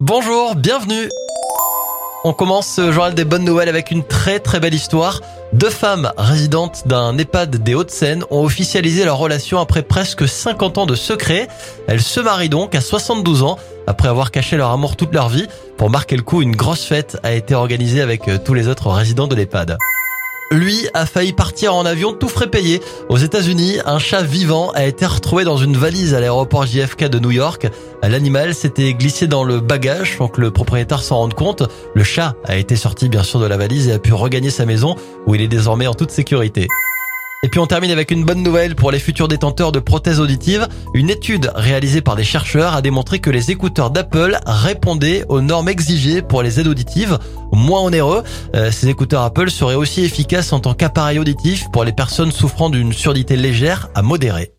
[0.00, 1.08] Bonjour, bienvenue.
[2.22, 5.22] On commence ce journal des bonnes nouvelles avec une très très belle histoire.
[5.54, 10.84] Deux femmes résidentes d'un EHPAD des Hauts-de-Seine ont officialisé leur relation après presque 50 ans
[10.84, 11.48] de secret.
[11.88, 13.56] Elles se marient donc à 72 ans
[13.86, 15.46] après avoir caché leur amour toute leur vie.
[15.78, 18.90] Pour marquer le coup, une grosse fête a été organisée avec euh, tous les autres
[18.90, 19.78] résidents de l'EHPAD.
[20.52, 22.80] Lui a failli partir en avion tout frais payé.
[23.08, 27.18] Aux États-Unis, un chat vivant a été retrouvé dans une valise à l'aéroport JFK de
[27.18, 27.66] New York.
[28.02, 31.64] L'animal s'était glissé dans le bagage sans le propriétaire s'en rende compte.
[31.94, 34.66] Le chat a été sorti bien sûr de la valise et a pu regagner sa
[34.66, 34.94] maison
[35.26, 36.68] où il est désormais en toute sécurité.
[37.42, 40.66] Et puis on termine avec une bonne nouvelle pour les futurs détenteurs de prothèses auditives.
[40.94, 45.68] Une étude réalisée par des chercheurs a démontré que les écouteurs d'Apple répondaient aux normes
[45.68, 47.18] exigées pour les aides auditives,
[47.52, 48.24] moins onéreux.
[48.54, 52.70] Euh, ces écouteurs Apple seraient aussi efficaces en tant qu'appareil auditif pour les personnes souffrant
[52.70, 54.52] d'une surdité légère à modérée.